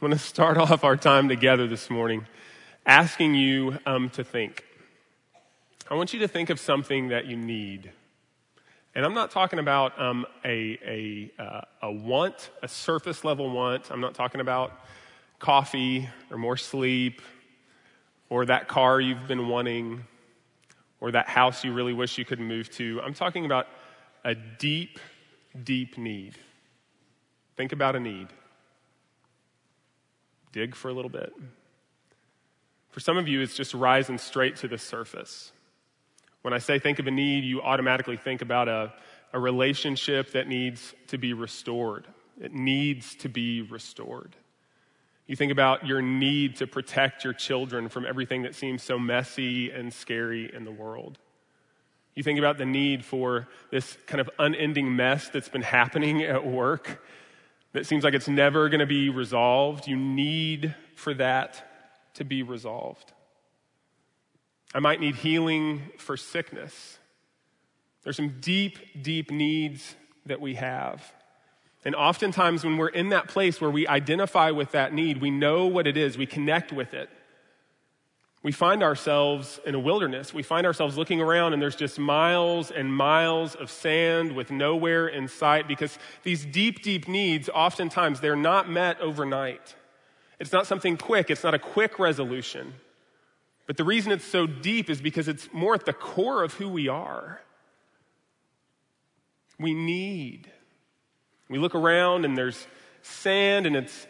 [0.00, 2.24] I want to start off our time together this morning
[2.86, 4.64] asking you um, to think.
[5.90, 7.92] I want you to think of something that you need.
[8.94, 10.78] And I'm not talking about um, a,
[11.38, 13.90] a, uh, a want, a surface level want.
[13.90, 14.72] I'm not talking about
[15.38, 17.20] coffee or more sleep
[18.30, 20.04] or that car you've been wanting
[21.02, 23.02] or that house you really wish you could move to.
[23.04, 23.66] I'm talking about
[24.24, 24.98] a deep,
[25.62, 26.38] deep need.
[27.54, 28.28] Think about a need
[30.52, 31.32] dig for a little bit.
[32.90, 35.52] For some of you, it's just rising straight to the surface.
[36.42, 38.92] When I say think of a need, you automatically think about a,
[39.32, 42.06] a relationship that needs to be restored.
[42.40, 44.34] It needs to be restored.
[45.26, 49.70] You think about your need to protect your children from everything that seems so messy
[49.70, 51.18] and scary in the world.
[52.16, 56.44] You think about the need for this kind of unending mess that's been happening at
[56.44, 57.00] work
[57.72, 59.86] that seems like it's never going to be resolved.
[59.86, 63.12] You need for that to be resolved.
[64.74, 66.98] I might need healing for sickness.
[68.02, 69.94] There's some deep, deep needs
[70.26, 71.12] that we have.
[71.84, 75.66] And oftentimes, when we're in that place where we identify with that need, we know
[75.66, 77.08] what it is, we connect with it
[78.42, 80.32] we find ourselves in a wilderness.
[80.32, 85.08] We find ourselves looking around and there's just miles and miles of sand with nowhere
[85.08, 89.74] in sight because these deep, deep needs, oftentimes, they're not met overnight.
[90.38, 92.72] It's not something quick, it's not a quick resolution.
[93.66, 96.68] But the reason it's so deep is because it's more at the core of who
[96.68, 97.42] we are.
[99.58, 100.50] We need.
[101.50, 102.66] We look around and there's
[103.02, 104.06] sand and it's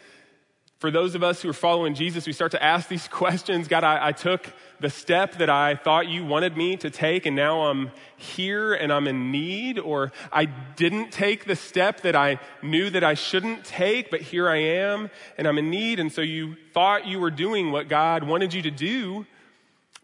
[0.81, 3.67] for those of us who are following Jesus, we start to ask these questions.
[3.67, 7.35] God, I, I, took the step that I thought you wanted me to take, and
[7.35, 9.77] now I'm here and I'm in need.
[9.77, 14.49] Or I didn't take the step that I knew that I shouldn't take, but here
[14.49, 15.99] I am and I'm in need.
[15.99, 19.27] And so you thought you were doing what God wanted you to do,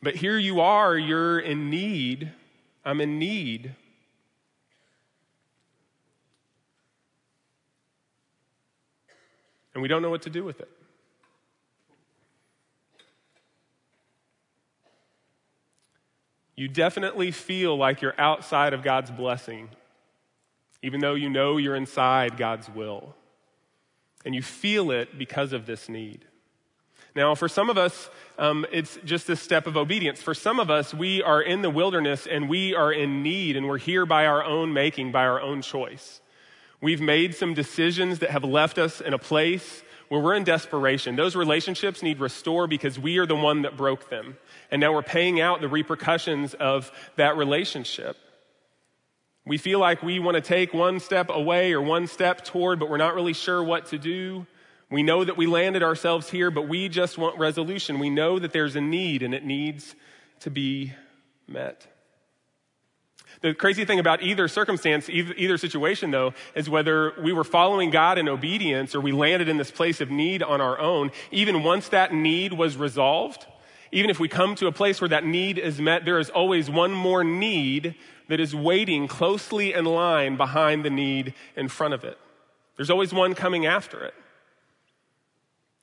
[0.04, 2.32] but here you are, you're in need.
[2.86, 3.74] I'm in need.
[9.78, 10.70] And we don't know what to do with it.
[16.56, 19.70] You definitely feel like you're outside of God's blessing,
[20.82, 23.14] even though you know you're inside God's will.
[24.26, 26.26] And you feel it because of this need.
[27.14, 28.10] Now, for some of us,
[28.40, 30.24] um, it's just a step of obedience.
[30.24, 33.68] For some of us, we are in the wilderness and we are in need and
[33.68, 36.20] we're here by our own making, by our own choice.
[36.82, 41.16] We've made some decisions that have left us in a place where we're in desperation.
[41.16, 44.38] Those relationships need restore because we are the one that broke them.
[44.72, 48.16] And now we're paying out the repercussions of that relationship.
[49.46, 52.90] We feel like we want to take one step away or one step toward, but
[52.90, 54.46] we're not really sure what to do.
[54.90, 58.00] We know that we landed ourselves here, but we just want resolution.
[58.00, 59.96] We know that there's a need and it needs
[60.42, 60.94] to be
[61.48, 61.88] met.
[63.42, 68.18] The crazy thing about either circumstance, either, situation though, is whether we were following God
[68.18, 71.90] in obedience or we landed in this place of need on our own, even once
[71.90, 73.46] that need was resolved,
[73.92, 76.70] even if we come to a place where that need is met, there is always
[76.70, 77.96] one more need
[78.28, 82.18] that is waiting closely in line behind the need in front of it.
[82.76, 84.14] There's always one coming after it.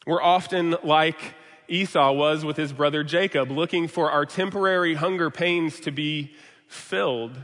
[0.07, 1.35] We're often like
[1.67, 6.35] Esau was with his brother Jacob, looking for our temporary hunger pains to be
[6.69, 7.39] filled,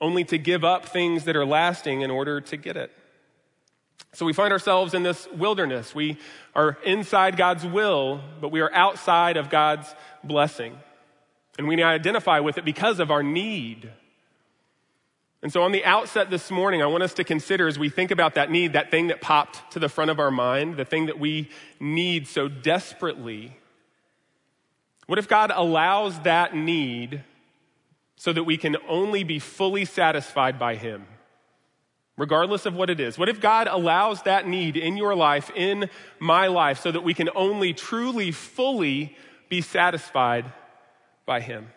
[0.00, 2.90] only to give up things that are lasting in order to get it.
[4.12, 5.94] So we find ourselves in this wilderness.
[5.94, 6.18] We
[6.54, 10.76] are inside God's will, but we are outside of God's blessing.
[11.58, 13.90] And we identify with it because of our need.
[15.42, 18.10] And so, on the outset this morning, I want us to consider as we think
[18.10, 21.06] about that need, that thing that popped to the front of our mind, the thing
[21.06, 21.48] that we
[21.78, 23.56] need so desperately.
[25.06, 27.24] What if God allows that need
[28.20, 31.06] so that we can only be fully satisfied by Him,
[32.18, 33.16] regardless of what it is?
[33.16, 37.14] What if God allows that need in your life, in my life, so that we
[37.14, 39.16] can only truly, fully
[39.48, 40.44] be satisfied
[41.24, 41.68] by Him?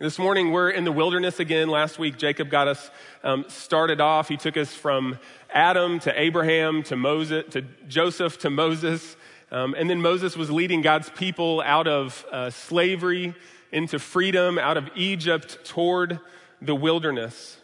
[0.00, 1.68] This morning, we're in the wilderness again.
[1.68, 2.90] Last week, Jacob got us
[3.22, 4.26] um, started off.
[4.26, 5.16] He took us from
[5.54, 9.16] Adam to Abraham to Moses to Joseph to Moses.
[9.52, 13.36] Um, and then Moses was leading God's people out of uh, slavery
[13.72, 16.20] into freedom out of Egypt toward
[16.60, 17.56] the wilderness.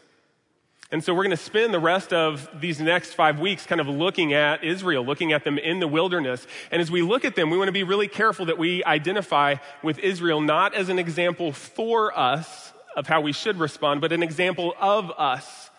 [0.93, 3.88] And so we're going to spend the rest of these next five weeks kind of
[3.88, 6.47] looking at Israel, looking at them in the wilderness.
[6.70, 9.56] And as we look at them, we want to be really careful that we identify
[9.82, 14.23] with Israel not as an example for us of how we should respond, but an
[14.23, 15.70] example of us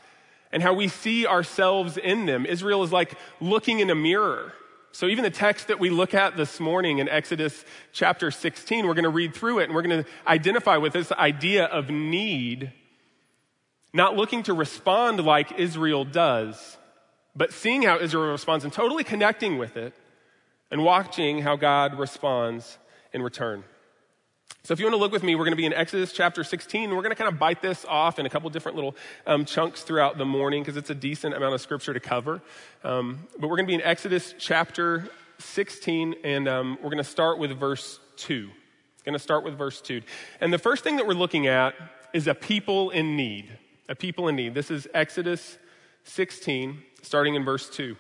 [0.52, 2.46] and how we see ourselves in them.
[2.46, 4.54] Israel is like looking in a mirror.
[4.98, 7.64] So even the text that we look at this morning in Exodus
[7.94, 11.12] chapter 16, we're going to read through it and we're going to identify with this
[11.12, 12.74] idea of need,
[13.94, 16.78] not looking to respond like Israel does,
[17.36, 19.94] but seeing how Israel responds and totally connecting with it
[20.72, 22.80] and watching how God responds
[23.14, 23.66] in return.
[24.64, 26.44] So if you want to look with me, we're going to be in Exodus chapter
[26.44, 26.90] 16.
[26.90, 29.82] We're going to kind of bite this off in a couple different little um, chunks
[29.82, 32.42] throughout the morning because it's a decent amount of scripture to cover.
[32.84, 35.08] Um, but we're going to be in Exodus chapter
[35.40, 38.50] 16, and um, we're going to start with verse 2.
[39.06, 40.02] Going to start with verse 2.
[40.42, 41.74] And the first thing that we're looking at
[42.14, 43.58] is a people in need.
[43.88, 44.54] A people in need.
[44.54, 45.58] This is Exodus
[46.04, 47.96] 16, starting in verse 2.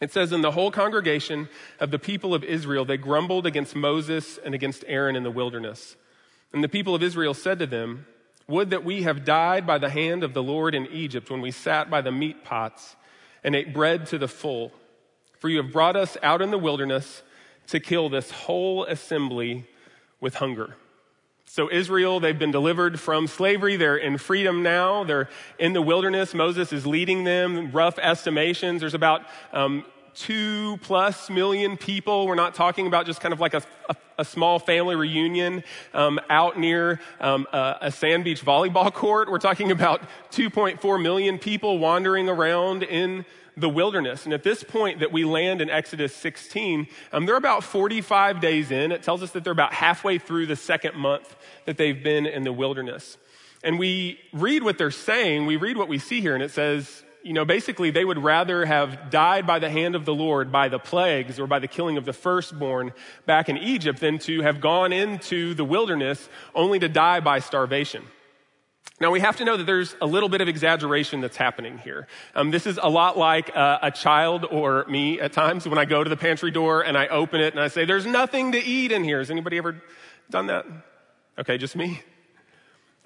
[0.00, 1.48] It says, In the whole congregation
[1.80, 5.96] of the people of Israel, they grumbled against Moses and against Aaron in the wilderness.
[6.52, 8.06] And the people of Israel said to them,
[8.46, 11.50] Would that we have died by the hand of the Lord in Egypt when we
[11.50, 12.96] sat by the meat pots
[13.44, 14.72] and ate bread to the full.
[15.38, 17.22] For you have brought us out in the wilderness
[17.68, 19.66] to kill this whole assembly
[20.20, 20.76] with hunger.
[21.50, 23.76] So, Israel, they've been delivered from slavery.
[23.76, 25.02] They're in freedom now.
[25.04, 26.34] They're in the wilderness.
[26.34, 27.70] Moses is leading them.
[27.70, 28.80] Rough estimations.
[28.80, 29.22] There's about
[29.54, 32.26] um, two plus million people.
[32.26, 35.64] We're not talking about just kind of like a, a, a small family reunion
[35.94, 39.30] um, out near um, a, a sand beach volleyball court.
[39.30, 40.02] We're talking about
[40.32, 43.24] 2.4 million people wandering around in
[43.60, 44.24] the wilderness.
[44.24, 48.70] And at this point that we land in Exodus 16, um, they're about 45 days
[48.70, 48.92] in.
[48.92, 52.44] It tells us that they're about halfway through the second month that they've been in
[52.44, 53.16] the wilderness.
[53.62, 57.04] And we read what they're saying, we read what we see here, and it says,
[57.22, 60.68] you know, basically they would rather have died by the hand of the Lord by
[60.68, 62.92] the plagues or by the killing of the firstborn
[63.26, 68.04] back in Egypt than to have gone into the wilderness only to die by starvation.
[69.00, 72.08] Now, we have to know that there's a little bit of exaggeration that's happening here.
[72.34, 75.84] Um, this is a lot like uh, a child or me at times when I
[75.84, 78.58] go to the pantry door and I open it and I say, There's nothing to
[78.58, 79.18] eat in here.
[79.18, 79.80] Has anybody ever
[80.30, 80.66] done that?
[81.38, 82.02] Okay, just me?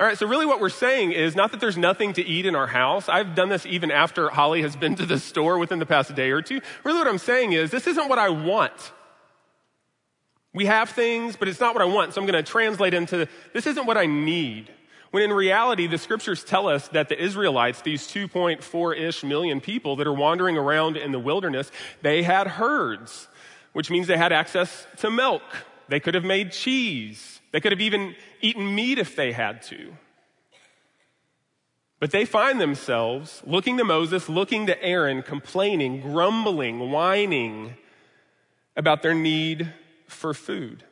[0.01, 2.57] All right, so really what we're saying is not that there's nothing to eat in
[2.57, 3.09] our house.
[3.09, 6.31] I've done this even after Holly has been to the store within the past day
[6.31, 6.61] or two.
[6.85, 8.93] Really what I'm saying is this isn't what I want.
[10.55, 12.15] We have things, but it's not what I want.
[12.15, 14.73] So I'm going to translate into this isn't what I need.
[15.13, 19.97] When in reality, the scriptures tell us that the Israelites, these 2.4 ish million people
[19.97, 21.71] that are wandering around in the wilderness,
[22.01, 23.29] they had herds,
[23.75, 25.43] which means they had access to milk.
[25.89, 27.41] They could have made cheese.
[27.53, 29.95] They could have even eaten meat if they had to.
[32.01, 37.75] But they find themselves looking to Moses, looking to Aaron, complaining, grumbling, whining
[38.75, 39.75] about their need
[40.09, 40.85] for food.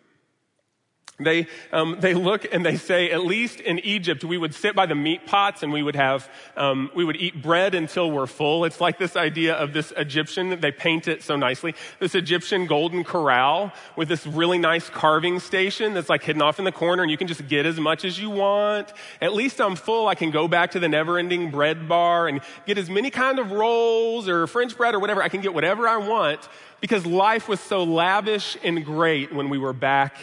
[1.21, 4.87] They, um, they look and they say, at least in Egypt, we would sit by
[4.87, 8.65] the meat pots and we would have, um, we would eat bread until we're full.
[8.65, 13.05] It's like this idea of this Egyptian, they paint it so nicely, this Egyptian golden
[13.05, 17.11] corral with this really nice carving station that's like hidden off in the corner and
[17.11, 18.93] you can just get as much as you want.
[19.21, 20.09] At least I'm full.
[20.09, 23.39] I can go back to the never ending bread bar and get as many kind
[23.39, 25.23] of rolls or French bread or whatever.
[25.23, 26.49] I can get whatever I want
[26.81, 30.17] because life was so lavish and great when we were back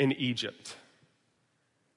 [0.00, 0.74] in Egypt.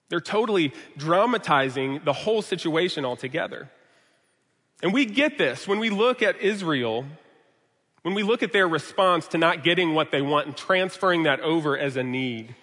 [0.09, 3.69] They're totally dramatizing the whole situation altogether.
[4.83, 7.05] And we get this when we look at Israel,
[8.01, 11.39] when we look at their response to not getting what they want and transferring that
[11.39, 12.53] over as a need.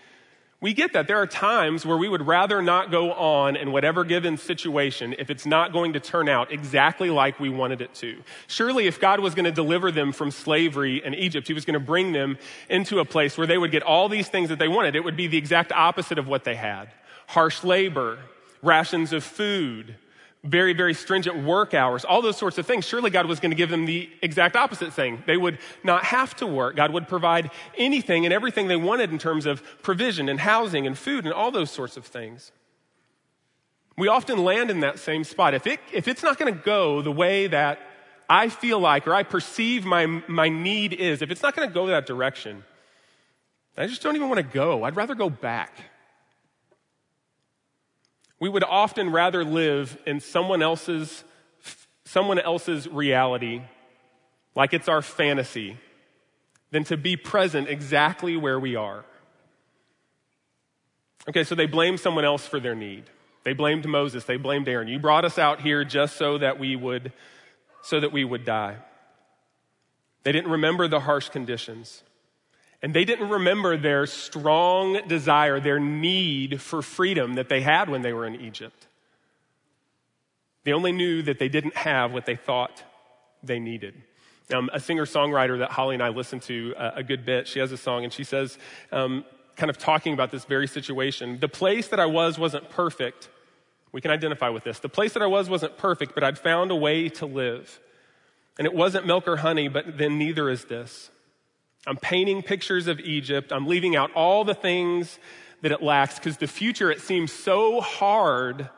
[0.62, 1.06] We get that.
[1.06, 5.30] There are times where we would rather not go on in whatever given situation if
[5.30, 8.22] it's not going to turn out exactly like we wanted it to.
[8.46, 11.74] Surely, if God was going to deliver them from slavery in Egypt, He was going
[11.74, 12.36] to bring them
[12.68, 14.96] into a place where they would get all these things that they wanted.
[14.96, 16.90] It would be the exact opposite of what they had
[17.28, 18.18] harsh labor,
[18.60, 19.94] rations of food,
[20.42, 22.86] very, very stringent work hours, all those sorts of things.
[22.86, 25.22] Surely God was going to give them the exact opposite thing.
[25.26, 26.76] They would not have to work.
[26.76, 30.96] God would provide anything and everything they wanted in terms of provision and housing and
[30.96, 32.52] food and all those sorts of things.
[33.98, 35.52] We often land in that same spot.
[35.52, 37.80] If, it, if it's not going to go the way that
[38.30, 41.74] I feel like or I perceive my, my need is, if it's not going to
[41.74, 42.64] go that direction,
[43.76, 44.84] I just don't even want to go.
[44.84, 45.74] I'd rather go back.
[48.40, 51.24] We would often rather live in someone else's,
[52.06, 53.60] someone else's reality,
[54.56, 55.76] like it's our fantasy,
[56.70, 59.04] than to be present exactly where we are.
[61.28, 63.04] Okay, so they blamed someone else for their need.
[63.44, 64.88] They blamed Moses, they blamed Aaron.
[64.88, 67.12] You brought us out here just so that we would
[67.82, 68.76] so that we would die.
[70.22, 72.02] They didn't remember the harsh conditions.
[72.82, 78.02] And they didn't remember their strong desire, their need for freedom that they had when
[78.02, 78.86] they were in Egypt.
[80.64, 82.82] They only knew that they didn't have what they thought
[83.42, 83.94] they needed.
[84.52, 87.60] Um, a singer songwriter that Holly and I listen to uh, a good bit, she
[87.60, 88.58] has a song and she says,
[88.90, 89.24] um,
[89.56, 93.28] kind of talking about this very situation the place that I was wasn't perfect.
[93.92, 94.78] We can identify with this.
[94.78, 97.80] The place that I was wasn't perfect, but I'd found a way to live.
[98.56, 101.10] And it wasn't milk or honey, but then neither is this.
[101.86, 103.52] I'm painting pictures of Egypt.
[103.52, 105.18] I'm leaving out all the things
[105.62, 108.68] that it lacks because the future, it seems so hard.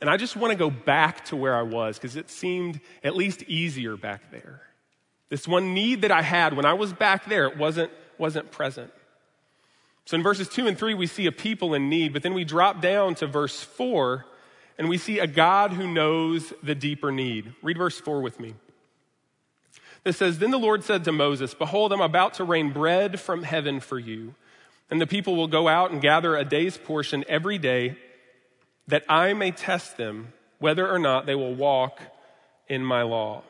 [0.00, 3.14] And I just want to go back to where I was because it seemed at
[3.14, 4.62] least easier back there.
[5.28, 8.92] This one need that I had when I was back there, it wasn't, wasn't present.
[10.06, 12.44] So in verses two and three, we see a people in need, but then we
[12.44, 14.26] drop down to verse four
[14.76, 17.54] and we see a God who knows the deeper need.
[17.62, 18.54] Read verse four with me.
[20.04, 23.42] It says, Then the Lord said to Moses, Behold, I'm about to rain bread from
[23.42, 24.34] heaven for you.
[24.90, 27.96] And the people will go out and gather a day's portion every day,
[28.88, 32.00] that I may test them whether or not they will walk
[32.68, 33.42] in my law.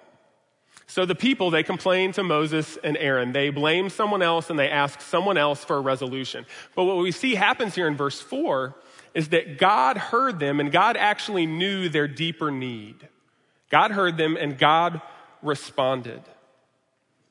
[0.87, 3.33] So the people, they complain to Moses and Aaron.
[3.33, 6.47] They blame someone else and they ask someone else for a resolution.
[6.75, 8.75] But what we see happens here in verse 4
[9.15, 13.09] is that God heard them and God actually knew their deeper need.
[13.71, 15.01] God heard them and God
[15.43, 16.23] responded.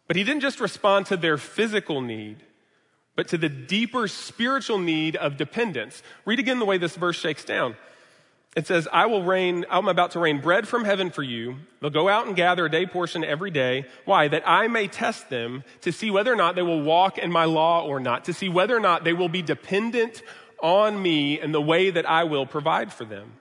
[0.09, 2.37] But he didn't just respond to their physical need,
[3.15, 6.01] but to the deeper spiritual need of dependence.
[6.25, 7.75] Read again the way this verse shakes down.
[8.55, 11.57] It says, I will rain, I'm about to rain bread from heaven for you.
[11.79, 13.85] They'll go out and gather a day portion every day.
[14.05, 14.27] Why?
[14.27, 17.45] That I may test them to see whether or not they will walk in my
[17.45, 20.23] law or not, to see whether or not they will be dependent
[20.59, 23.33] on me in the way that I will provide for them.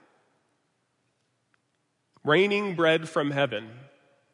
[2.23, 3.71] Raining bread from heaven.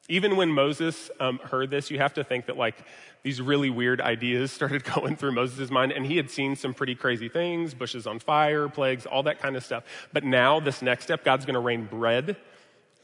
[0.07, 2.75] Even when Moses um, heard this, you have to think that like
[3.23, 6.95] these really weird ideas started going through Moses' mind, and he had seen some pretty
[6.95, 9.83] crazy things bushes on fire, plagues, all that kind of stuff.
[10.13, 12.37] But now, this next step, God's going to rain bread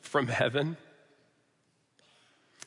[0.02, 0.78] from heaven.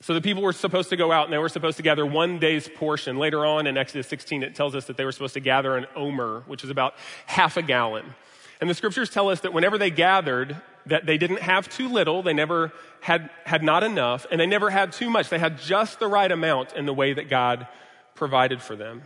[0.00, 2.38] So the people were supposed to go out and they were supposed to gather one
[2.38, 3.16] day's portion.
[3.16, 5.86] Later on in Exodus 16, it tells us that they were supposed to gather an
[5.96, 8.04] omer, which is about half a gallon.
[8.60, 12.22] And the scriptures tell us that whenever they gathered, that they didn't have too little,
[12.22, 15.28] they never had, had not enough, and they never had too much.
[15.28, 17.66] They had just the right amount in the way that God
[18.14, 19.02] provided for them.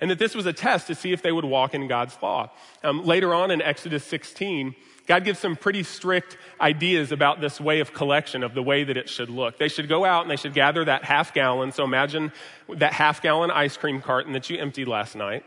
[0.00, 2.50] And that this was a test to see if they would walk in God's law.
[2.82, 4.74] Um, later on in Exodus 16,
[5.06, 8.96] God gives some pretty strict ideas about this way of collection, of the way that
[8.96, 9.58] it should look.
[9.58, 11.72] They should go out and they should gather that half gallon.
[11.72, 12.32] So imagine
[12.74, 15.44] that half gallon ice cream carton that you emptied last night.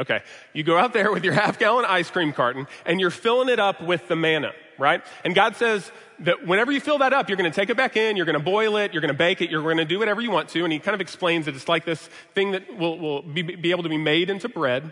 [0.00, 0.22] Okay.
[0.54, 3.60] You go out there with your half gallon ice cream carton and you're filling it
[3.60, 5.02] up with the manna, right?
[5.24, 7.96] And God says that whenever you fill that up, you're going to take it back
[7.96, 9.98] in, you're going to boil it, you're going to bake it, you're going to do
[9.98, 10.64] whatever you want to.
[10.64, 13.70] And he kind of explains that it's like this thing that will, will be, be
[13.70, 14.90] able to be made into bread.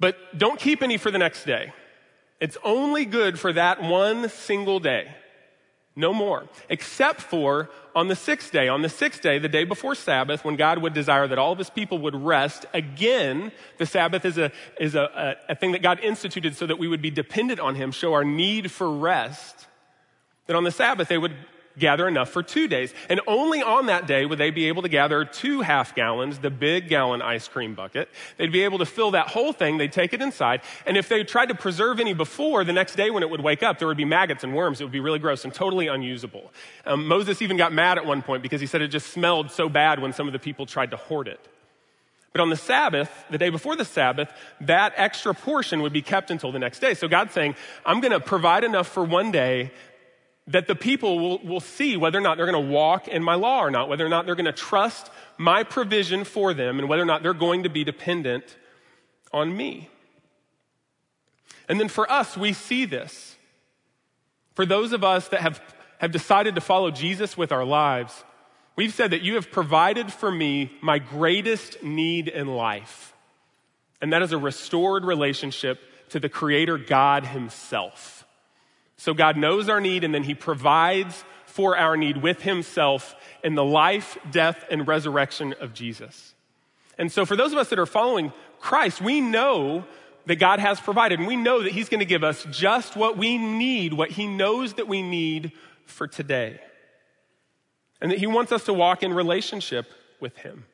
[0.00, 1.72] But don't keep any for the next day.
[2.40, 5.14] It's only good for that one single day.
[5.96, 6.48] No more.
[6.68, 8.68] Except for on the sixth day.
[8.68, 11.58] On the sixth day, the day before Sabbath, when God would desire that all of
[11.58, 15.82] his people would rest, again, the Sabbath is a, is a, a, a thing that
[15.82, 19.66] God instituted so that we would be dependent on him, show our need for rest.
[20.46, 21.36] That on the Sabbath, they would
[21.78, 22.94] gather enough for two days.
[23.08, 26.50] And only on that day would they be able to gather two half gallons, the
[26.50, 28.08] big gallon ice cream bucket.
[28.36, 29.78] They'd be able to fill that whole thing.
[29.78, 30.62] They'd take it inside.
[30.86, 33.62] And if they tried to preserve any before, the next day when it would wake
[33.62, 34.80] up, there would be maggots and worms.
[34.80, 36.52] It would be really gross and totally unusable.
[36.86, 39.68] Um, Moses even got mad at one point because he said it just smelled so
[39.68, 41.40] bad when some of the people tried to hoard it.
[42.32, 44.28] But on the Sabbath, the day before the Sabbath,
[44.62, 46.94] that extra portion would be kept until the next day.
[46.94, 47.54] So God's saying,
[47.86, 49.70] I'm going to provide enough for one day
[50.46, 53.34] that the people will, will see whether or not they're going to walk in my
[53.34, 56.88] law or not, whether or not they're going to trust my provision for them, and
[56.88, 58.56] whether or not they're going to be dependent
[59.32, 59.88] on me.
[61.68, 63.36] And then for us, we see this.
[64.54, 65.60] For those of us that have,
[65.98, 68.22] have decided to follow Jesus with our lives,
[68.76, 73.14] we've said that you have provided for me my greatest need in life.
[74.00, 78.13] And that is a restored relationship to the Creator God Himself.
[78.96, 83.54] So God knows our need and then he provides for our need with himself in
[83.54, 86.34] the life, death, and resurrection of Jesus.
[86.98, 89.84] And so for those of us that are following Christ, we know
[90.26, 93.16] that God has provided and we know that he's going to give us just what
[93.18, 95.52] we need, what he knows that we need
[95.86, 96.60] for today.
[98.00, 99.86] And that he wants us to walk in relationship
[100.20, 100.64] with him,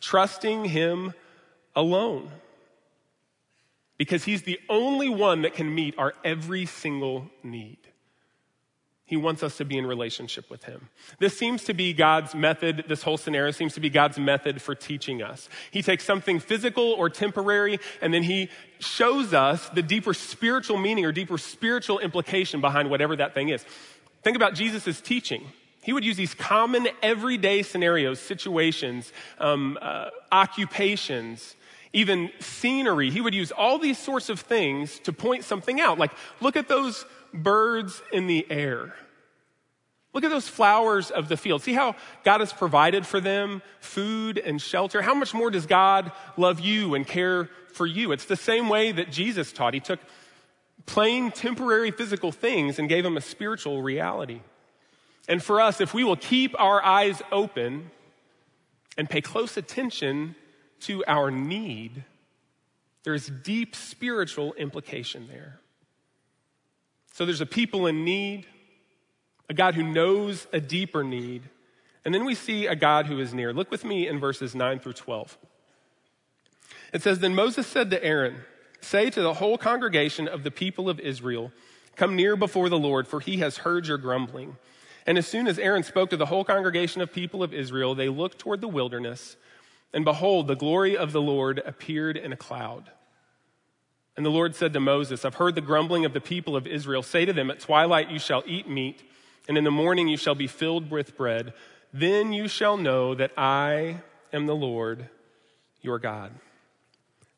[0.00, 1.14] trusting him
[1.74, 2.30] alone
[4.00, 7.76] because he's the only one that can meet our every single need.
[9.04, 10.88] He wants us to be in relationship with him.
[11.18, 12.84] This seems to be God's method.
[12.88, 15.50] This whole scenario seems to be God's method for teaching us.
[15.70, 21.04] He takes something physical or temporary and then he shows us the deeper spiritual meaning
[21.04, 23.66] or deeper spiritual implication behind whatever that thing is.
[24.22, 25.44] Think about Jesus' teaching.
[25.82, 31.54] He would use these common everyday scenarios, situations, um, uh, occupations,
[31.92, 33.10] even scenery.
[33.10, 35.98] He would use all these sorts of things to point something out.
[35.98, 38.94] Like, look at those birds in the air.
[40.12, 41.62] Look at those flowers of the field.
[41.62, 41.94] See how
[42.24, 45.02] God has provided for them food and shelter?
[45.02, 48.10] How much more does God love you and care for you?
[48.10, 49.74] It's the same way that Jesus taught.
[49.74, 50.00] He took
[50.86, 54.40] plain temporary physical things and gave them a spiritual reality.
[55.28, 57.92] And for us, if we will keep our eyes open
[58.98, 60.34] and pay close attention
[60.82, 62.04] to our need,
[63.04, 65.60] there's deep spiritual implication there.
[67.12, 68.46] So there's a people in need,
[69.48, 71.42] a God who knows a deeper need,
[72.04, 73.52] and then we see a God who is near.
[73.52, 75.36] Look with me in verses 9 through 12.
[76.92, 78.36] It says, Then Moses said to Aaron,
[78.80, 81.52] Say to the whole congregation of the people of Israel,
[81.96, 84.56] Come near before the Lord, for he has heard your grumbling.
[85.06, 88.08] And as soon as Aaron spoke to the whole congregation of people of Israel, they
[88.08, 89.36] looked toward the wilderness,
[89.92, 92.90] and behold, the glory of the Lord appeared in a cloud.
[94.16, 97.02] And the Lord said to Moses, I've heard the grumbling of the people of Israel.
[97.02, 99.02] Say to them, At twilight you shall eat meat,
[99.48, 101.54] and in the morning you shall be filled with bread.
[101.92, 104.00] Then you shall know that I
[104.32, 105.08] am the Lord
[105.82, 106.32] your God.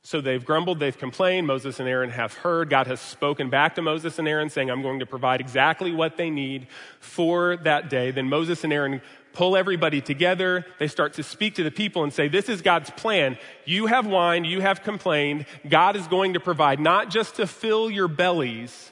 [0.04, 1.46] So they've grumbled, they've complained.
[1.46, 2.68] Moses and Aaron have heard.
[2.68, 6.16] God has spoken back to Moses and Aaron, saying, I'm going to provide exactly what
[6.16, 6.66] they need
[6.98, 8.10] for that day.
[8.10, 9.00] Then Moses and Aaron
[9.32, 10.66] pull everybody together.
[10.78, 13.38] They start to speak to the people and say, This is God's plan.
[13.64, 15.46] You have whined, you have complained.
[15.68, 18.90] God is going to provide, not just to fill your bellies,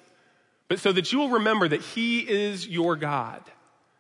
[0.69, 3.43] but so that you will remember that He is your God,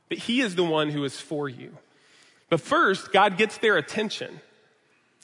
[0.09, 1.76] that He is the one who is for you.
[2.49, 4.40] But first, God gets their attention.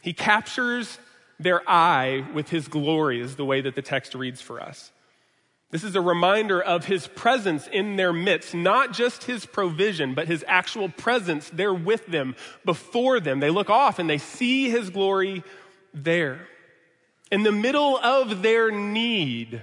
[0.02, 0.98] He captures
[1.38, 4.90] their eye with His glory, is the way that the text reads for us.
[5.76, 10.26] This is a reminder of his presence in their midst, not just his provision, but
[10.26, 13.40] his actual presence there with them, before them.
[13.40, 15.44] They look off and they see his glory
[15.92, 16.48] there.
[17.30, 19.60] In the middle of their need,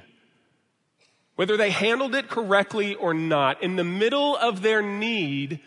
[1.35, 5.61] whether they handled it correctly or not, in the middle of their need,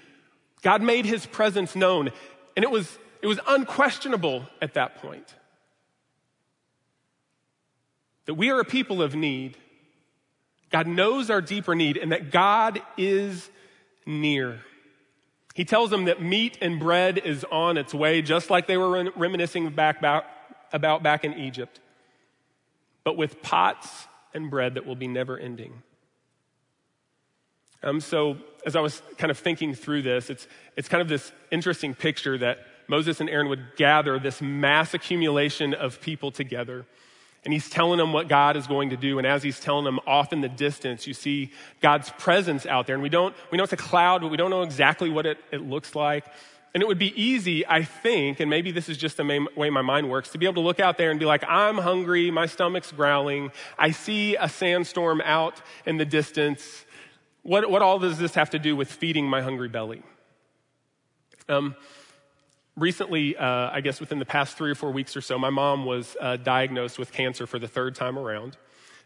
[0.62, 2.12] God made his presence known.
[2.54, 5.34] And it was, it was unquestionable at that point
[8.26, 9.56] that we are a people of need
[10.70, 13.48] God knows our deeper need and that God is
[14.04, 14.60] near.
[15.54, 19.10] He tells them that meat and bread is on its way, just like they were
[19.16, 20.24] reminiscing back about,
[20.72, 21.80] about back in Egypt,
[23.04, 25.82] but with pots and bread that will be never ending.
[27.82, 31.30] Um, so, as I was kind of thinking through this, it's, it's kind of this
[31.50, 36.84] interesting picture that Moses and Aaron would gather this mass accumulation of people together
[37.46, 39.18] and he's telling them what God is going to do.
[39.18, 42.96] And as he's telling them off in the distance, you see God's presence out there.
[42.96, 45.38] And we don't, we know it's a cloud, but we don't know exactly what it,
[45.52, 46.24] it looks like.
[46.74, 49.70] And it would be easy, I think, and maybe this is just the main, way
[49.70, 52.32] my mind works, to be able to look out there and be like, I'm hungry,
[52.32, 56.84] my stomach's growling, I see a sandstorm out in the distance.
[57.44, 60.02] What, what all does this have to do with feeding my hungry belly?
[61.48, 61.76] Um,
[62.76, 65.84] recently, uh, I guess within the past three or four weeks or so, my mom
[65.84, 68.56] was uh, diagnosed with cancer for the third time around.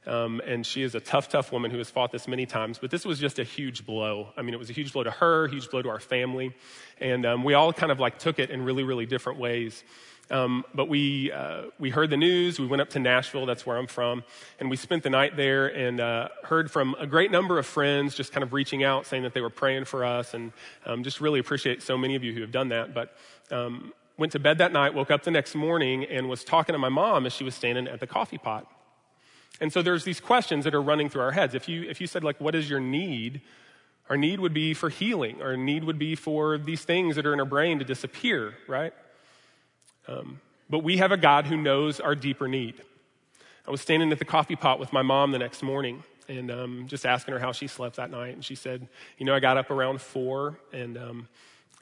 [0.07, 2.79] Um, and she is a tough, tough woman who has fought this many times.
[2.79, 4.29] But this was just a huge blow.
[4.37, 6.55] I mean, it was a huge blow to her, huge blow to our family.
[7.01, 9.85] And um, we all kind of like took it in really, really different ways.
[10.31, 12.61] Um, but we, uh, we heard the news.
[12.61, 14.23] We went up to Nashville, that's where I'm from,
[14.61, 18.15] and we spent the night there and uh, heard from a great number of friends
[18.15, 20.53] just kind of reaching out, saying that they were praying for us, and
[20.87, 22.95] um, just really appreciate so many of you who have done that.
[22.95, 23.17] But
[23.51, 26.79] um, went to bed that night, woke up the next morning, and was talking to
[26.79, 28.71] my mom as she was standing at the coffee pot.
[29.61, 31.55] And so there's these questions that are running through our heads.
[31.55, 33.41] If you, if you said, like, what is your need?
[34.09, 35.43] Our need would be for healing.
[35.43, 38.93] Our need would be for these things that are in our brain to disappear, right?
[40.11, 42.75] Um, but we have a God who knows our deeper need.
[43.67, 46.85] I was standing at the coffee pot with my mom the next morning and um,
[46.89, 48.35] just asking her how she slept that night.
[48.35, 51.29] And she said, You know, I got up around four and um,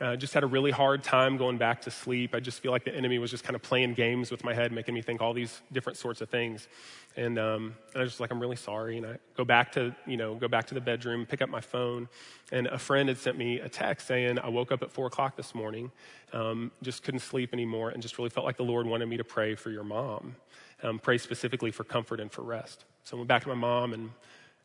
[0.01, 2.35] uh, just had a really hard time going back to sleep.
[2.35, 4.71] I just feel like the enemy was just kind of playing games with my head,
[4.71, 6.69] making me think all these different sorts of things.
[7.17, 8.97] And, um, and I was just like, I'm really sorry.
[8.99, 11.61] And I go back to, you know, go back to the bedroom, pick up my
[11.61, 12.09] phone.
[12.53, 15.37] And a friend had sent me a text saying, I woke up at four o'clock
[15.37, 15.91] this morning,
[16.33, 19.25] um, just couldn't sleep anymore, and just really felt like the Lord wanted me to
[19.25, 20.37] pray for your mom,
[20.85, 22.85] um, pray specifically for comfort and for rest.
[23.03, 24.11] So I went back to my mom and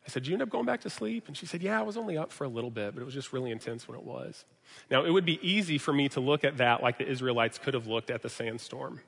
[0.05, 1.27] I said, you end up going back to sleep?
[1.27, 3.13] And she said, Yeah, I was only up for a little bit, but it was
[3.13, 4.45] just really intense when it was.
[4.89, 7.73] Now, it would be easy for me to look at that like the Israelites could
[7.73, 8.99] have looked at the sandstorm.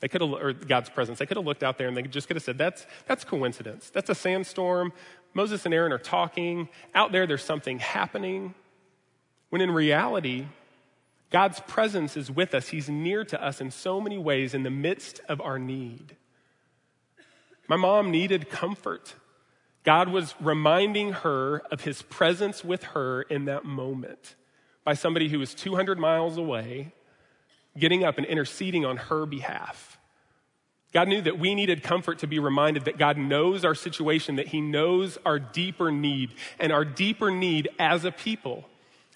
[0.00, 1.18] They could have, or God's presence.
[1.18, 3.90] They could have looked out there and they just could have said, that's, that's coincidence.
[3.90, 4.92] That's a sandstorm.
[5.32, 6.68] Moses and Aaron are talking.
[6.94, 8.54] Out there, there's something happening.
[9.50, 10.46] When in reality,
[11.30, 12.68] God's presence is with us.
[12.68, 16.16] He's near to us in so many ways in the midst of our need.
[17.66, 19.14] My mom needed comfort.
[19.84, 24.34] God was reminding her of his presence with her in that moment
[24.84, 26.92] by somebody who was 200 miles away,
[27.78, 29.98] getting up and interceding on her behalf.
[30.92, 34.48] God knew that we needed comfort to be reminded that God knows our situation, that
[34.48, 36.34] He knows our deeper need.
[36.60, 38.68] And our deeper need as a people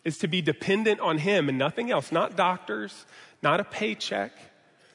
[0.05, 3.07] is to be dependent on Him and nothing else, not doctors,
[3.43, 4.33] not a paycheck,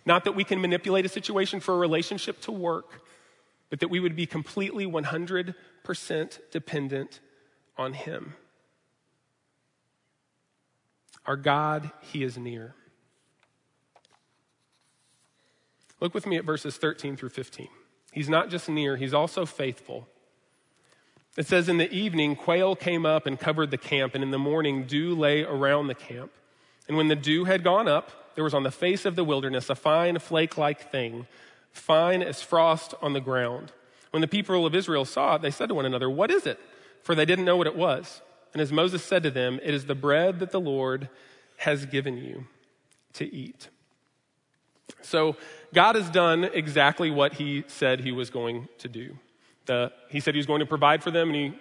[0.05, 3.01] not that we can manipulate a situation for a relationship to work,
[3.69, 5.55] but that we would be completely 100%
[6.51, 7.21] dependent
[7.77, 8.33] on Him.
[11.25, 12.75] Our God, He is near.
[15.99, 17.69] Look with me at verses 13 through 15.
[18.11, 20.07] He's not just near, He's also faithful.
[21.37, 24.37] It says, In the evening, quail came up and covered the camp, and in the
[24.37, 26.31] morning, dew lay around the camp.
[26.87, 29.69] And when the dew had gone up, there was on the face of the wilderness
[29.69, 31.27] a fine flake like thing,
[31.71, 33.71] fine as frost on the ground.
[34.11, 36.59] When the people of Israel saw it, they said to one another, What is it?
[37.01, 38.21] For they didn't know what it was.
[38.53, 41.09] And as Moses said to them, It is the bread that the Lord
[41.57, 42.45] has given you
[43.13, 43.69] to eat.
[45.01, 45.35] So
[45.73, 49.17] God has done exactly what he said he was going to do.
[49.65, 51.53] The, he said he was going to provide for them, and he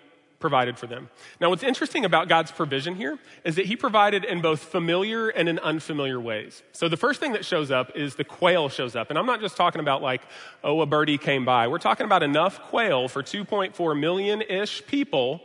[0.43, 1.09] provided for them.
[1.41, 5.49] Now, what's interesting about God's provision here is that he provided in both familiar and
[5.49, 6.63] in unfamiliar ways.
[6.73, 9.09] So the first thing that shows up is the quail shows up.
[9.09, 10.23] And I'm not just talking about like,
[10.65, 11.69] oh, a birdie came by.
[11.69, 15.41] We're talking about enough quail for 2.4 million ish people,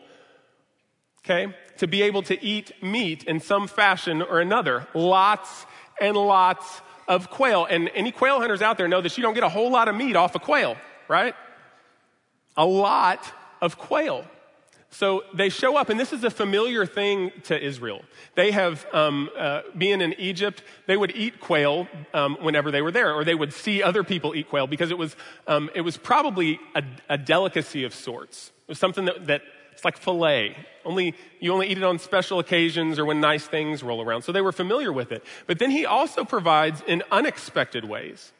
[1.29, 4.87] okay, to be able to eat meat in some fashion or another.
[4.93, 5.65] Lots
[5.99, 7.67] and lots of quail.
[7.69, 9.95] And any quail hunters out there know that you don't get a whole lot of
[9.95, 11.35] meat off a quail, right?
[12.55, 14.25] A lot of quail.
[14.89, 18.01] So they show up, and this is a familiar thing to Israel.
[18.35, 22.91] They have, um, uh, being in Egypt, they would eat quail um, whenever they were
[22.91, 25.97] there, or they would see other people eat quail because it was, um, it was
[25.97, 28.53] probably a, a, delicacy of sorts.
[28.65, 29.41] It was something that, that
[29.77, 30.57] it's like filet.
[30.83, 34.23] Only, you only eat it on special occasions or when nice things roll around.
[34.23, 35.23] So they were familiar with it.
[35.45, 38.31] But then he also provides in unexpected ways.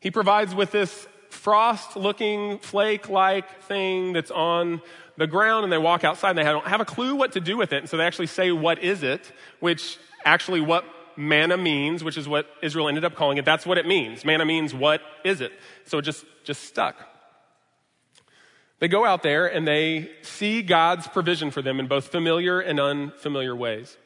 [0.00, 4.82] He provides with this frost looking flake like thing that's on
[5.16, 7.56] the ground and they walk outside and they don't have a clue what to do
[7.56, 7.78] with it.
[7.78, 9.32] And so they actually say, what is it?
[9.60, 10.84] Which actually what
[11.16, 13.46] manna means, which is what Israel ended up calling it.
[13.46, 14.26] That's what it means.
[14.26, 15.52] Manna means what is it?
[15.86, 16.96] So it just, just stuck.
[18.82, 22.80] They go out there and they see God's provision for them in both familiar and
[22.80, 23.96] unfamiliar ways.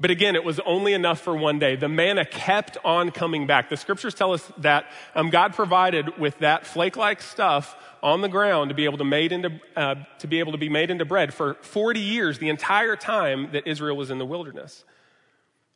[0.00, 1.76] But again, it was only enough for one day.
[1.76, 3.68] The manna kept on coming back.
[3.68, 8.70] The scriptures tell us that um, God provided with that flake-like stuff on the ground
[8.70, 11.34] to be able to made into uh, to be able to be made into bread
[11.34, 14.86] for 40 years, the entire time that Israel was in the wilderness.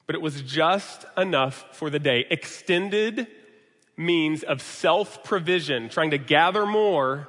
[0.07, 2.25] But it was just enough for the day.
[2.31, 3.27] Extended
[3.99, 7.29] means of self-provision, trying to gather more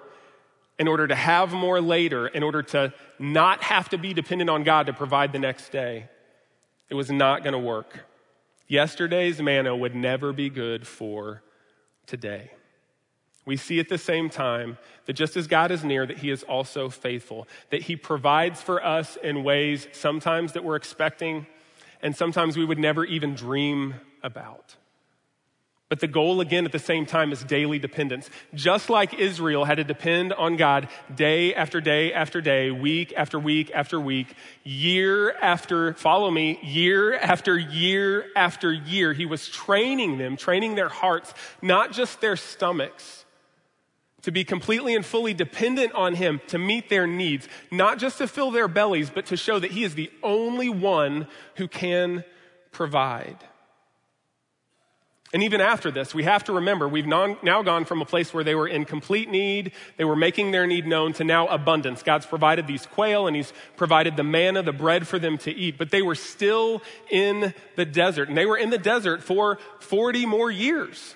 [0.80, 4.64] in order to have more later, in order to not have to be dependent on
[4.64, 6.08] God to provide the next day.
[6.90, 8.06] It was not going to work.
[8.68, 11.44] Yesterday's manna would never be good for
[12.08, 12.52] today.
[13.46, 16.44] We see at the same time that just as God is near, that He is
[16.44, 21.46] also faithful, that He provides for us in ways sometimes that we're expecting
[22.02, 24.76] and sometimes we would never even dream about.
[25.90, 28.30] But the goal, again, at the same time, is daily dependence.
[28.54, 33.40] Just like Israel had to depend on God day after day after day, week after
[33.40, 40.20] week after week, year after, follow me, year after year after year, he was training
[40.20, 43.26] them, training their hearts, not just their stomachs,
[44.22, 48.28] to be completely and fully dependent on him to meet their needs, not just to
[48.28, 51.26] fill their bellies, but to show that he is the only one
[51.56, 52.24] who can
[52.72, 53.38] provide.
[55.32, 58.44] And even after this, we have to remember we've now gone from a place where
[58.44, 62.02] they were in complete need, they were making their need known, to now abundance.
[62.02, 65.78] God's provided these quail and He's provided the manna, the bread for them to eat,
[65.78, 68.28] but they were still in the desert.
[68.28, 71.16] And they were in the desert for 40 more years.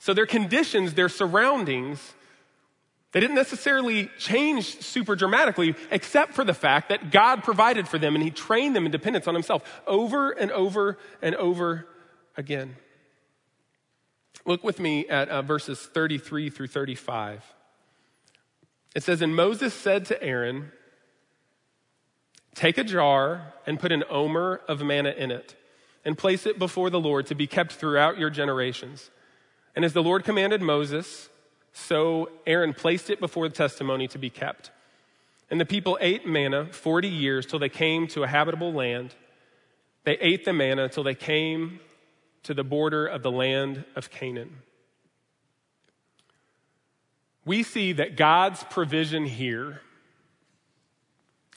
[0.00, 2.12] So their conditions, their surroundings,
[3.12, 8.14] they didn't necessarily change super dramatically, except for the fact that God provided for them
[8.14, 11.86] and He trained them in dependence on Himself over and over and over
[12.36, 12.76] again.
[14.46, 17.42] Look with me at uh, verses 33 through 35.
[18.94, 20.70] It says, And Moses said to Aaron,
[22.54, 25.56] Take a jar and put an omer of manna in it,
[26.04, 29.10] and place it before the Lord to be kept throughout your generations.
[29.74, 31.28] And as the Lord commanded Moses,
[31.72, 34.70] So Aaron placed it before the testimony to be kept.
[35.50, 39.14] And the people ate manna 40 years till they came to a habitable land.
[40.04, 41.80] They ate the manna till they came
[42.44, 44.62] to the border of the land of Canaan.
[47.44, 49.80] We see that God's provision here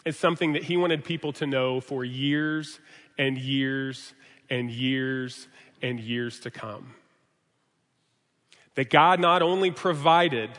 [0.05, 2.79] is something that He wanted people to know for years
[3.17, 4.13] and years
[4.49, 5.47] and years
[5.81, 6.95] and years to come.
[8.75, 10.49] That God not only provided,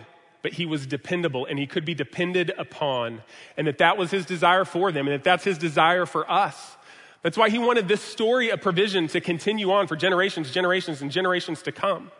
[0.43, 3.23] but he was dependable and he could be depended upon,
[3.57, 6.77] and that that was his desire for them, and that that's his desire for us.
[7.23, 11.11] That's why he wanted this story of provision to continue on for generations, generations, and
[11.11, 12.11] generations to come.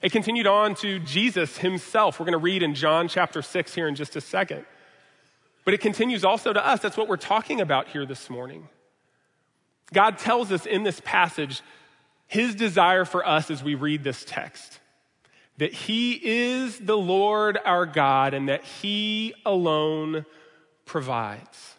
[0.00, 2.20] It continued on to Jesus himself.
[2.20, 4.64] We're going to read in John chapter 6 here in just a second.
[5.64, 6.80] But it continues also to us.
[6.80, 8.68] That's what we're talking about here this morning.
[9.92, 11.62] God tells us in this passage
[12.26, 14.78] his desire for us as we read this text
[15.56, 20.24] that he is the Lord our God and that he alone
[20.84, 21.74] provides.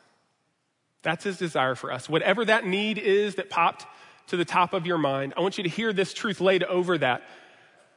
[1.01, 2.09] That's his desire for us.
[2.09, 3.85] Whatever that need is that popped
[4.27, 6.97] to the top of your mind, I want you to hear this truth laid over
[6.97, 7.23] that.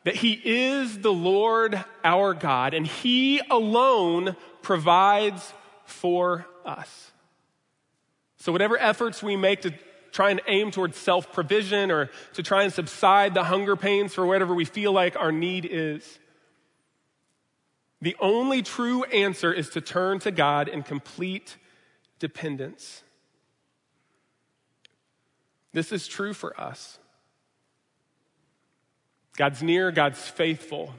[0.05, 5.53] That he is the Lord our God and he alone provides
[5.85, 7.13] for us.
[8.39, 9.73] So, whatever efforts we make to
[10.11, 14.27] try and aim towards self provision or to try and subside the hunger pains for
[14.27, 16.19] whatever we feel like our need is.
[18.01, 21.57] The only true answer is to turn to God in complete
[22.23, 23.03] dependence.
[25.73, 27.01] This is true for us.
[29.37, 30.95] God's near, God's faithful,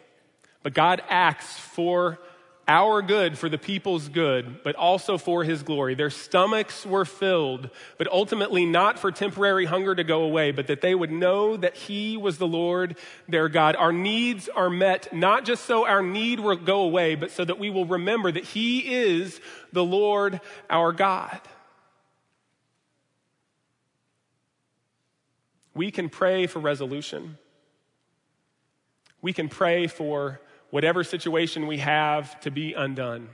[0.63, 2.19] but God acts for
[2.67, 5.95] our good for the people's good, but also for his glory.
[5.95, 10.81] Their stomachs were filled, but ultimately not for temporary hunger to go away, but that
[10.81, 12.97] they would know that he was the Lord
[13.27, 13.75] their God.
[13.75, 17.59] Our needs are met not just so our need will go away, but so that
[17.59, 19.41] we will remember that he is
[19.73, 21.41] the Lord our God.
[25.75, 27.37] We can pray for resolution.
[29.21, 30.39] We can pray for
[30.73, 33.29] whatever situation we have to be undone.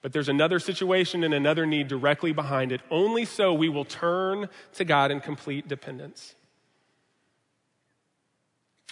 [0.00, 2.80] But there's another situation and another need directly behind it.
[2.90, 6.34] Only so we will turn to God in complete dependence.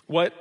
[0.07, 0.33] What,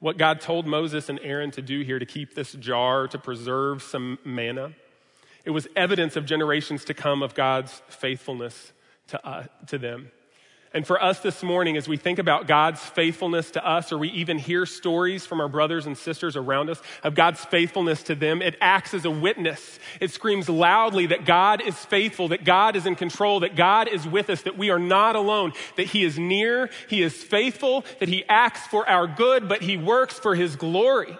[0.00, 3.82] what God told Moses and Aaron to do here to keep this jar, to preserve
[3.82, 4.72] some manna,
[5.44, 8.72] it was evidence of generations to come of God's faithfulness
[9.08, 10.10] to, uh, to them.
[10.76, 14.10] And for us this morning, as we think about God's faithfulness to us, or we
[14.10, 18.42] even hear stories from our brothers and sisters around us of God's faithfulness to them,
[18.42, 19.78] it acts as a witness.
[20.02, 24.06] It screams loudly that God is faithful, that God is in control, that God is
[24.06, 28.10] with us, that we are not alone, that He is near, He is faithful, that
[28.10, 31.16] He acts for our good, but He works for His glory.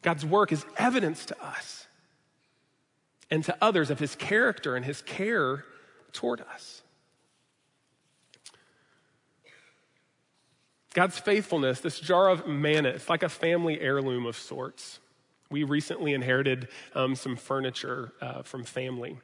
[0.00, 1.88] God's work is evidence to us
[3.32, 5.64] and to others of His character and His care
[6.12, 6.79] toward us.
[10.92, 14.98] God's faithfulness, this jar of manna, it's like a family heirloom of sorts.
[15.48, 19.18] We recently inherited um, some furniture uh, from family.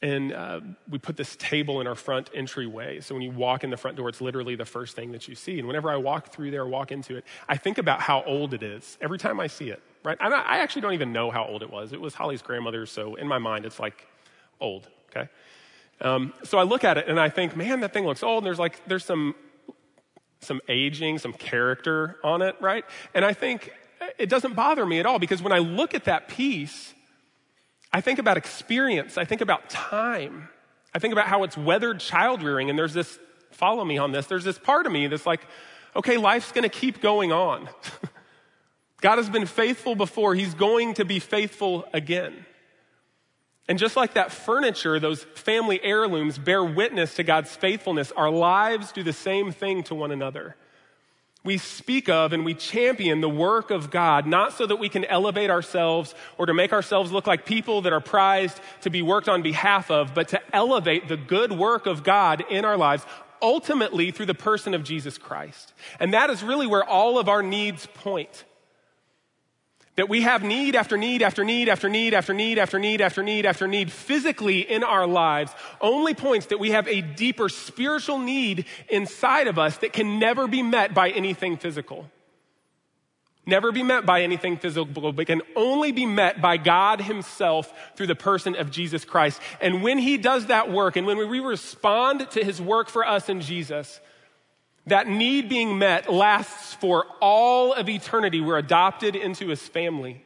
[0.00, 3.00] And uh, we put this table in our front entryway.
[3.00, 5.34] So when you walk in the front door, it's literally the first thing that you
[5.34, 5.58] see.
[5.58, 8.62] And whenever I walk through there, walk into it, I think about how old it
[8.62, 10.16] is every time I see it, right?
[10.20, 11.92] I actually don't even know how old it was.
[11.92, 14.06] It was Holly's grandmother, so in my mind, it's like
[14.60, 15.28] old, okay?
[16.00, 18.38] Um, so I look at it and I think, man, that thing looks old.
[18.38, 19.36] And there's like, there's some
[20.42, 22.84] some aging, some character on it, right?
[23.14, 23.72] And I think
[24.18, 26.92] it doesn't bother me at all because when I look at that piece,
[27.92, 30.48] I think about experience, I think about time,
[30.94, 33.18] I think about how it's weathered child rearing, and there's this,
[33.50, 35.46] follow me on this, there's this part of me that's like,
[35.94, 37.68] okay, life's gonna keep going on.
[39.00, 42.46] God has been faithful before, He's going to be faithful again.
[43.68, 48.92] And just like that furniture, those family heirlooms bear witness to God's faithfulness, our lives
[48.92, 50.56] do the same thing to one another.
[51.44, 55.04] We speak of and we champion the work of God, not so that we can
[55.04, 59.28] elevate ourselves or to make ourselves look like people that are prized to be worked
[59.28, 63.04] on behalf of, but to elevate the good work of God in our lives,
[63.40, 65.72] ultimately through the person of Jesus Christ.
[65.98, 68.44] And that is really where all of our needs point.
[69.96, 73.22] That we have need after need after need after need after need after need after
[73.22, 75.52] need after need physically in our lives
[75.82, 80.48] only points that we have a deeper spiritual need inside of us that can never
[80.48, 82.10] be met by anything physical.
[83.44, 88.06] Never be met by anything physical, but can only be met by God Himself through
[88.06, 89.40] the person of Jesus Christ.
[89.60, 93.28] And when He does that work, and when we respond to His work for us
[93.28, 94.00] in Jesus,
[94.86, 98.40] That need being met lasts for all of eternity.
[98.40, 100.24] We're adopted into his family.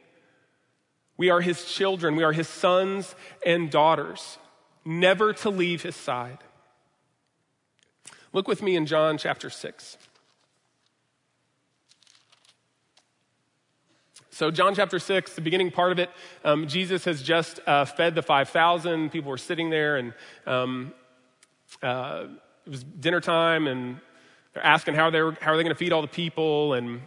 [1.15, 2.15] We are his children.
[2.15, 3.15] We are his sons
[3.45, 4.37] and daughters,
[4.85, 6.39] never to leave his side.
[8.33, 9.97] Look with me in John chapter 6.
[14.29, 16.11] So, John chapter 6, the beginning part of it,
[16.43, 19.09] um, Jesus has just uh, fed the 5,000.
[19.11, 20.13] People were sitting there, and
[20.45, 20.93] um,
[21.81, 22.25] uh,
[22.63, 23.99] it was dinner time, and
[24.57, 26.73] they're asking how, they're, how are they going to feed all the people.
[26.73, 27.01] And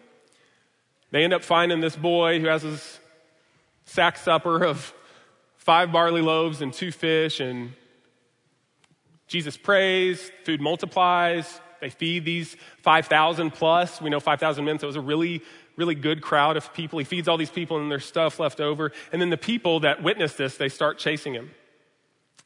[1.11, 3.01] they end up finding this boy who has his
[3.87, 4.95] sack supper of
[5.57, 7.41] five barley loaves and two fish.
[7.41, 7.73] And
[9.27, 11.61] Jesus prays, food multiplies.
[11.81, 14.01] They feed these 5,000 plus.
[14.01, 15.43] We know 5,000 men, so it was a really
[15.77, 16.99] really good crowd of people.
[16.99, 18.93] He feeds all these people and there's stuff left over.
[19.13, 21.53] And then the people that witness this, they start chasing him.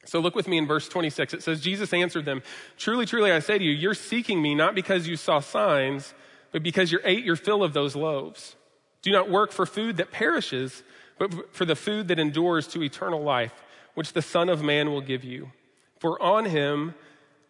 [0.05, 1.35] So look with me in verse 26.
[1.35, 2.43] It says, Jesus answered them,
[2.77, 6.15] Truly, truly, I say to you, you're seeking me not because you saw signs,
[6.53, 8.57] but because you ate your fill of those loaves.
[9.03, 10.83] Do not work for food that perishes,
[11.19, 13.53] but for the food that endures to eternal life,
[13.95, 15.51] which the Son of Man will give you.
[15.99, 16.95] For on him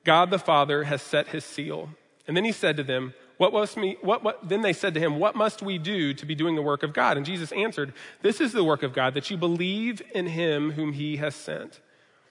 [0.05, 1.91] God the Father has set his seal.
[2.27, 5.01] And then he said to them, what must me, what, what, then they said to
[5.01, 7.17] him, What must we do to be doing the work of God?
[7.17, 10.93] And Jesus answered, This is the work of God, that you believe in him whom
[10.93, 11.81] he has sent.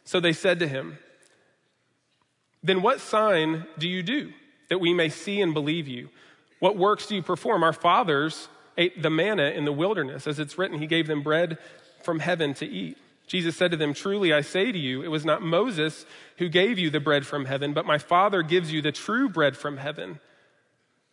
[0.06, 0.98] So they said to him,
[2.62, 4.32] Then what sign do you do
[4.70, 6.10] that we may see and believe you?
[6.60, 7.64] What works do you perform?
[7.64, 10.28] Our fathers ate the manna in the wilderness.
[10.28, 11.58] As it's written, he gave them bread
[12.04, 12.98] from heaven to eat.
[13.28, 16.06] Jesus said to them, Truly I say to you, it was not Moses
[16.38, 19.56] who gave you the bread from heaven, but my Father gives you the true bread
[19.56, 20.20] from heaven.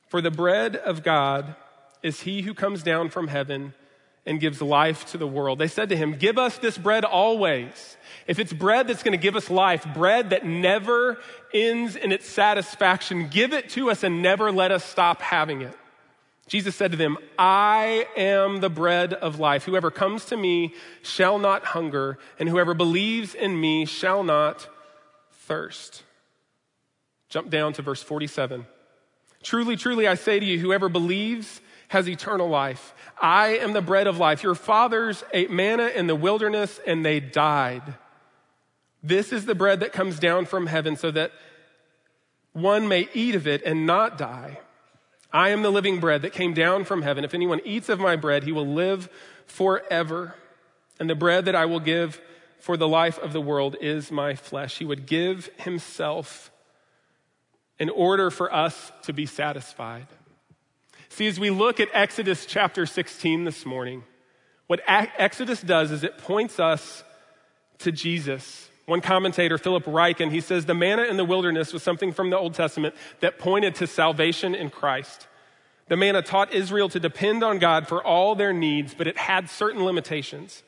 [0.09, 1.55] For the bread of God
[2.03, 3.75] is he who comes down from heaven
[4.31, 5.59] and gives life to the world.
[5.59, 7.97] They said to him, Give us this bread always.
[8.29, 11.19] If it's bread that's going to give us life, bread that never
[11.53, 15.77] ends in its satisfaction, give it to us and never let us stop having it.
[16.47, 19.65] Jesus said to them, I am the bread of life.
[19.65, 24.69] Whoever comes to me shall not hunger, and whoever believes in me shall not
[25.33, 26.05] thirst.
[27.29, 28.65] Jump down to verse 47.
[29.43, 32.95] Truly, truly, I say to you, whoever believes has eternal life.
[33.21, 34.43] I am the bread of life.
[34.43, 37.83] Your fathers ate manna in the wilderness and they died.
[39.03, 41.33] This is the bread that comes down from heaven so that
[42.53, 44.61] one may eat of it and not die.
[45.33, 47.25] I am the living bread that came down from heaven.
[47.25, 49.09] If anyone eats of my bread, he will live
[49.47, 50.35] forever.
[50.99, 52.21] And the bread that I will give
[52.59, 54.79] for the life of the world is my flesh.
[54.79, 56.51] He would give himself
[57.79, 60.07] in order for us to be satisfied.
[61.13, 64.05] See, as we look at Exodus chapter 16 this morning,
[64.69, 67.03] what Exodus does is it points us
[67.79, 68.71] to Jesus.
[68.87, 72.39] One commentator, Philip Ryken, he says the manna in the wilderness was something from the
[72.39, 75.27] Old Testament that pointed to salvation in Christ.
[75.89, 79.51] The manna taught Israel to depend on God for all their needs, but it had
[79.51, 80.63] certain limitations.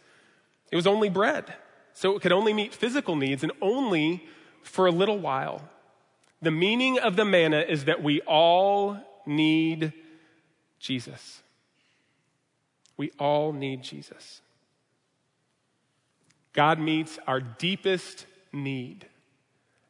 [0.72, 1.54] It was only bread,
[1.92, 4.26] so it could only meet physical needs and only
[4.64, 5.62] for a little while.
[6.42, 9.92] The meaning of the manna is that we all need
[10.82, 11.42] Jesus.
[12.96, 14.42] We all need Jesus.
[16.52, 19.06] God meets our deepest need,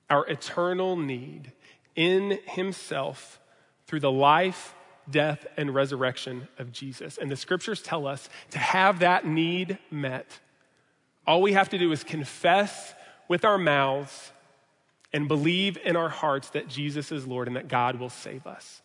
[0.08, 1.50] our eternal need
[1.96, 3.40] in Himself
[3.86, 4.74] through the life,
[5.10, 7.18] death, and resurrection of Jesus.
[7.18, 10.38] And the scriptures tell us to have that need met,
[11.26, 12.94] all we have to do is confess
[13.28, 14.30] with our mouths
[15.12, 18.81] and believe in our hearts that Jesus is Lord and that God will save us.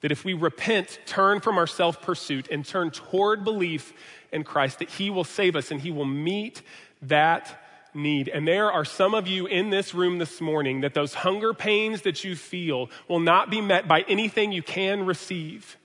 [0.00, 3.92] That if we repent, turn from our self pursuit, and turn toward belief
[4.32, 6.62] in Christ, that He will save us and He will meet
[7.02, 7.62] that
[7.94, 8.28] need.
[8.28, 12.02] And there are some of you in this room this morning that those hunger pains
[12.02, 15.76] that you feel will not be met by anything you can receive.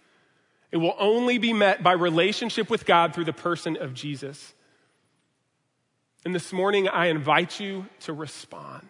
[0.71, 4.54] It will only be met by relationship with God through the person of Jesus.
[6.26, 8.89] And this morning, I invite you to respond.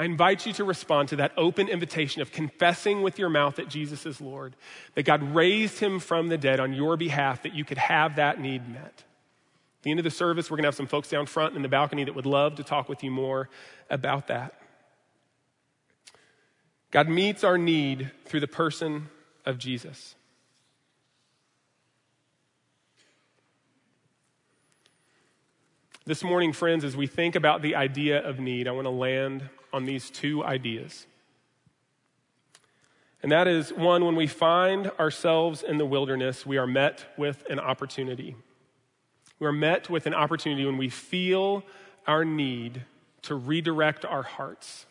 [0.00, 3.68] I invite you to respond to that open invitation of confessing with your mouth that
[3.68, 4.56] Jesus is Lord,
[4.94, 8.40] that God raised him from the dead on your behalf, that you could have that
[8.40, 8.80] need met.
[8.80, 11.60] At the end of the service, we're going to have some folks down front in
[11.60, 13.50] the balcony that would love to talk with you more
[13.90, 14.54] about that.
[16.90, 19.10] God meets our need through the person
[19.44, 20.14] of Jesus.
[26.06, 29.50] This morning, friends, as we think about the idea of need, I want to land
[29.72, 31.06] on these two ideas.
[33.22, 37.44] And that is one, when we find ourselves in the wilderness, we are met with
[37.50, 38.34] an opportunity.
[39.38, 41.62] We are met with an opportunity when we feel
[42.06, 42.82] our need
[43.22, 44.86] to redirect our hearts.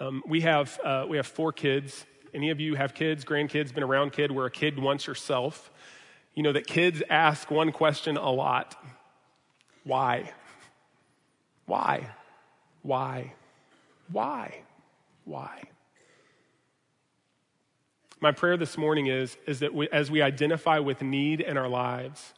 [0.00, 2.06] Um, we, have, uh, we have four kids.
[2.32, 5.70] Any of you have kids, grandkids, been around kid, were a kid once yourself?
[6.34, 8.76] You know that kids ask one question a lot
[9.84, 10.32] why?
[11.66, 12.08] Why?
[12.82, 13.34] Why?
[14.12, 14.62] Why?
[15.24, 15.62] Why?
[18.20, 21.68] My prayer this morning is, is that we, as we identify with need in our
[21.68, 22.34] lives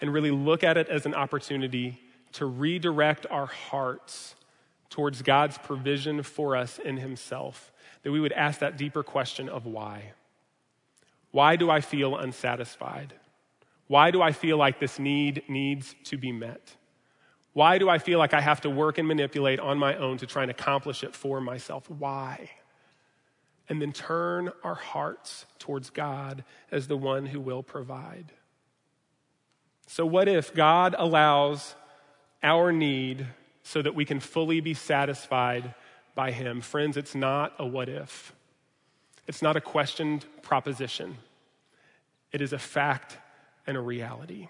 [0.00, 2.00] and really look at it as an opportunity
[2.32, 4.34] to redirect our hearts
[4.88, 9.66] towards God's provision for us in Himself, that we would ask that deeper question of
[9.66, 10.14] why.
[11.30, 13.14] Why do I feel unsatisfied?
[13.86, 16.74] Why do I feel like this need needs to be met?
[17.52, 20.26] Why do I feel like I have to work and manipulate on my own to
[20.26, 21.90] try and accomplish it for myself?
[21.90, 22.50] Why?
[23.70, 28.32] and then turn our hearts towards God as the one who will provide.
[29.86, 31.76] So, what if God allows
[32.42, 33.26] our need
[33.62, 35.74] so that we can fully be satisfied
[36.16, 36.60] by Him?
[36.60, 38.34] Friends, it's not a what if,
[39.28, 41.16] it's not a questioned proposition,
[42.32, 43.18] it is a fact
[43.68, 44.48] and a reality.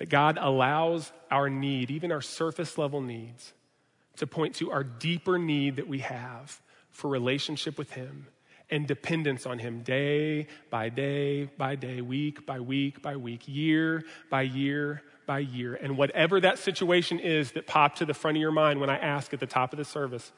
[0.00, 3.52] That God allows our need, even our surface level needs,
[4.16, 8.26] to point to our deeper need that we have for relationship with Him
[8.70, 14.02] and dependence on Him day by day by day, week by week by week, year
[14.30, 15.74] by year by year.
[15.74, 18.96] And whatever that situation is that popped to the front of your mind when I
[18.96, 20.32] ask at the top of the service,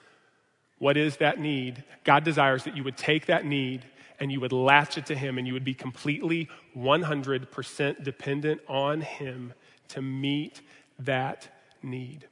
[0.78, 1.84] what is that need?
[2.02, 3.84] God desires that you would take that need
[4.22, 9.00] and you would latch it to Him and you would be completely 100% dependent on
[9.00, 9.52] Him
[9.88, 10.60] to meet
[11.00, 11.48] that
[11.82, 12.28] need.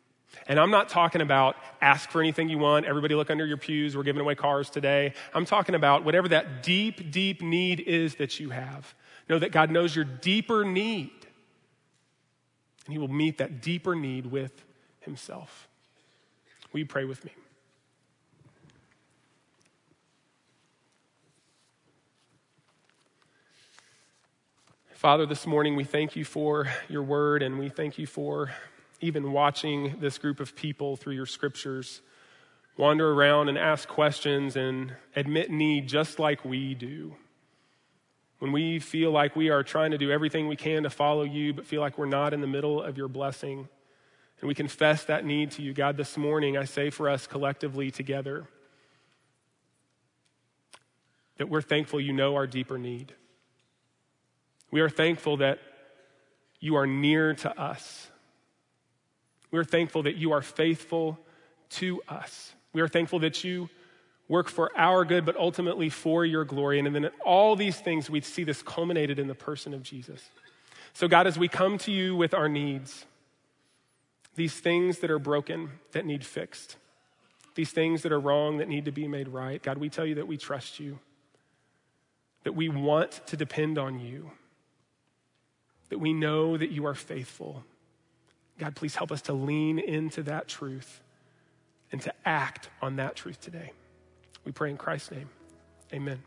[0.47, 3.97] And I'm not talking about ask for anything you want, everybody look under your pews,
[3.97, 5.14] we're giving away cars today.
[5.34, 8.95] I'm talking about whatever that deep, deep need is that you have.
[9.28, 11.11] Know that God knows your deeper need.
[12.86, 14.64] And He will meet that deeper need with
[15.01, 15.66] Himself.
[16.72, 17.32] Will you pray with me?
[25.01, 28.51] Father, this morning we thank you for your word and we thank you for
[29.01, 32.03] even watching this group of people through your scriptures
[32.76, 37.14] wander around and ask questions and admit need just like we do.
[38.40, 41.55] When we feel like we are trying to do everything we can to follow you,
[41.55, 43.70] but feel like we're not in the middle of your blessing,
[44.42, 47.90] and we confess that need to you, God, this morning, I say for us collectively
[47.90, 48.46] together
[51.38, 53.14] that we're thankful you know our deeper need.
[54.70, 55.58] We are thankful that
[56.60, 58.08] you are near to us.
[59.50, 61.18] We are thankful that you are faithful
[61.70, 62.54] to us.
[62.72, 63.68] We are thankful that you
[64.28, 66.78] work for our good, but ultimately for your glory.
[66.78, 70.30] And then in all these things, we see this culminated in the person of Jesus.
[70.92, 73.06] So, God, as we come to you with our needs,
[74.36, 76.76] these things that are broken, that need fixed,
[77.56, 80.14] these things that are wrong, that need to be made right, God, we tell you
[80.16, 81.00] that we trust you,
[82.44, 84.30] that we want to depend on you,
[85.91, 87.64] that we know that you are faithful
[88.61, 91.01] God, please help us to lean into that truth
[91.91, 93.72] and to act on that truth today.
[94.45, 95.30] We pray in Christ's name.
[95.95, 96.22] Amen.